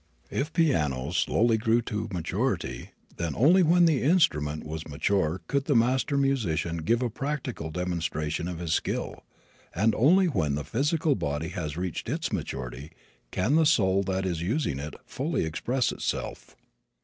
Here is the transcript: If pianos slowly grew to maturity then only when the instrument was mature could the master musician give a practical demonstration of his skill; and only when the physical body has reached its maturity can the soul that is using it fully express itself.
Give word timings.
If 0.31 0.51
pianos 0.51 1.15
slowly 1.15 1.59
grew 1.59 1.83
to 1.83 2.09
maturity 2.11 2.89
then 3.17 3.35
only 3.35 3.61
when 3.61 3.85
the 3.85 4.01
instrument 4.01 4.63
was 4.65 4.87
mature 4.87 5.41
could 5.45 5.65
the 5.65 5.75
master 5.75 6.17
musician 6.17 6.77
give 6.77 7.03
a 7.03 7.09
practical 7.11 7.69
demonstration 7.69 8.47
of 8.47 8.57
his 8.57 8.73
skill; 8.73 9.23
and 9.75 9.93
only 9.93 10.25
when 10.25 10.55
the 10.55 10.63
physical 10.65 11.13
body 11.13 11.49
has 11.49 11.77
reached 11.77 12.09
its 12.09 12.33
maturity 12.33 12.89
can 13.29 13.53
the 13.53 13.65
soul 13.67 14.01
that 14.05 14.25
is 14.25 14.41
using 14.41 14.79
it 14.79 14.95
fully 15.05 15.45
express 15.45 15.91
itself. 15.91 16.55